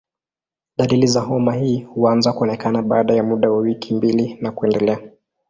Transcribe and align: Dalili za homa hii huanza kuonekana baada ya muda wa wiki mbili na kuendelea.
Dalili 0.77 1.07
za 1.07 1.21
homa 1.21 1.53
hii 1.55 1.79
huanza 1.81 2.33
kuonekana 2.33 2.81
baada 2.81 3.13
ya 3.13 3.23
muda 3.23 3.51
wa 3.51 3.57
wiki 3.57 3.93
mbili 3.93 4.37
na 4.41 4.51
kuendelea. 4.51 4.99